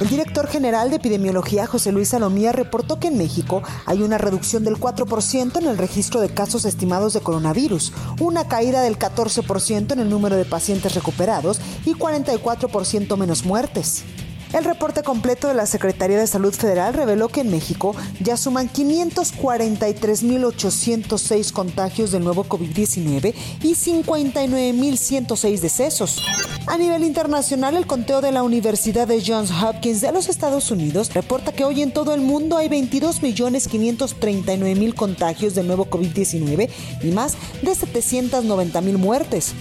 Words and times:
El 0.00 0.08
director 0.08 0.46
general 0.46 0.88
de 0.88 0.96
epidemiología, 0.96 1.66
José 1.66 1.92
Luis 1.92 2.08
Salomía, 2.08 2.52
reportó 2.52 2.98
que 2.98 3.08
en 3.08 3.18
México 3.18 3.62
hay 3.84 4.00
una 4.02 4.16
reducción 4.16 4.64
del 4.64 4.76
4% 4.76 5.58
en 5.58 5.66
el 5.66 5.76
registro 5.76 6.22
de 6.22 6.30
casos 6.30 6.64
estimados 6.64 7.12
de 7.12 7.20
coronavirus, 7.20 7.92
una 8.18 8.48
caída 8.48 8.80
del 8.80 8.98
14% 8.98 9.92
en 9.92 10.00
el 10.00 10.08
número 10.08 10.36
de 10.36 10.46
pacientes 10.46 10.94
recuperados 10.94 11.60
y 11.84 11.92
44% 11.92 13.18
menos 13.18 13.44
muertes. 13.44 14.04
El 14.52 14.64
reporte 14.64 15.04
completo 15.04 15.46
de 15.46 15.54
la 15.54 15.66
Secretaría 15.66 16.18
de 16.18 16.26
Salud 16.26 16.52
Federal 16.52 16.92
reveló 16.92 17.28
que 17.28 17.42
en 17.42 17.50
México 17.50 17.94
ya 18.20 18.36
suman 18.36 18.68
543.806 18.68 21.52
contagios 21.52 22.10
del 22.10 22.24
nuevo 22.24 22.42
COVID-19 22.44 23.32
y 23.62 23.74
59.106 23.74 25.60
decesos. 25.60 26.20
A 26.66 26.76
nivel 26.76 27.04
internacional, 27.04 27.76
el 27.76 27.86
conteo 27.86 28.20
de 28.20 28.32
la 28.32 28.42
Universidad 28.42 29.06
de 29.06 29.22
Johns 29.24 29.52
Hopkins 29.52 30.00
de 30.00 30.10
los 30.10 30.28
Estados 30.28 30.72
Unidos 30.72 31.14
reporta 31.14 31.52
que 31.52 31.62
hoy 31.64 31.82
en 31.82 31.92
todo 31.92 32.12
el 32.12 32.20
mundo 32.20 32.56
hay 32.56 32.68
22.539.000 32.68 34.94
contagios 34.94 35.54
del 35.54 35.68
nuevo 35.68 35.86
COVID-19 35.86 36.68
y 37.02 37.12
más 37.12 37.36
de 37.62 37.70
790.000 37.70 38.98
muertes. 38.98 39.54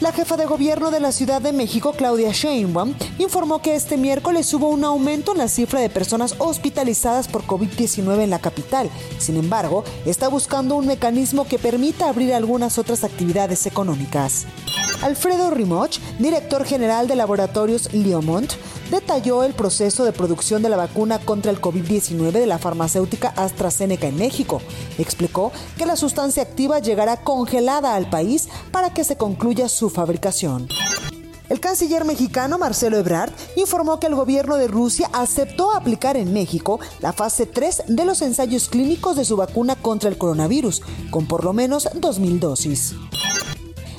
La 0.00 0.12
jefa 0.12 0.36
de 0.36 0.46
gobierno 0.46 0.92
de 0.92 1.00
la 1.00 1.10
Ciudad 1.10 1.42
de 1.42 1.52
México, 1.52 1.92
Claudia 1.92 2.30
Sheinbaum, 2.30 2.94
informó 3.18 3.60
que 3.60 3.74
este 3.74 3.96
miércoles 3.96 4.54
hubo 4.54 4.68
un 4.68 4.84
aumento 4.84 5.32
en 5.32 5.38
la 5.38 5.48
cifra 5.48 5.80
de 5.80 5.90
personas 5.90 6.36
hospitalizadas 6.38 7.26
por 7.26 7.42
COVID-19 7.42 8.22
en 8.22 8.30
la 8.30 8.38
capital. 8.38 8.90
Sin 9.18 9.36
embargo, 9.36 9.82
está 10.06 10.28
buscando 10.28 10.76
un 10.76 10.86
mecanismo 10.86 11.48
que 11.48 11.58
permita 11.58 12.08
abrir 12.08 12.32
algunas 12.32 12.78
otras 12.78 13.02
actividades 13.02 13.66
económicas. 13.66 14.46
Alfredo 15.02 15.50
Rimoch, 15.50 16.00
director 16.18 16.64
general 16.64 17.06
de 17.06 17.14
Laboratorios 17.14 17.92
Liomont, 17.92 18.52
detalló 18.90 19.44
el 19.44 19.54
proceso 19.54 20.04
de 20.04 20.12
producción 20.12 20.60
de 20.60 20.68
la 20.68 20.76
vacuna 20.76 21.20
contra 21.20 21.52
el 21.52 21.60
COVID-19 21.60 22.32
de 22.32 22.46
la 22.46 22.58
farmacéutica 22.58 23.28
AstraZeneca 23.36 24.08
en 24.08 24.16
México. 24.16 24.60
Explicó 24.98 25.52
que 25.76 25.86
la 25.86 25.94
sustancia 25.94 26.42
activa 26.42 26.80
llegará 26.80 27.18
congelada 27.18 27.94
al 27.94 28.10
país 28.10 28.48
para 28.72 28.92
que 28.92 29.04
se 29.04 29.16
concluya 29.16 29.68
su 29.68 29.88
fabricación. 29.88 30.68
El 31.48 31.60
canciller 31.60 32.04
mexicano 32.04 32.58
Marcelo 32.58 32.98
Ebrard 32.98 33.32
informó 33.56 34.00
que 34.00 34.08
el 34.08 34.16
gobierno 34.16 34.56
de 34.56 34.68
Rusia 34.68 35.08
aceptó 35.12 35.72
aplicar 35.72 36.16
en 36.16 36.32
México 36.34 36.80
la 37.00 37.12
fase 37.12 37.46
3 37.46 37.84
de 37.86 38.04
los 38.04 38.20
ensayos 38.20 38.68
clínicos 38.68 39.16
de 39.16 39.24
su 39.24 39.36
vacuna 39.36 39.76
contra 39.76 40.10
el 40.10 40.18
coronavirus, 40.18 40.82
con 41.10 41.26
por 41.26 41.44
lo 41.44 41.52
menos 41.52 41.88
2.000 41.94 42.38
dosis. 42.40 42.94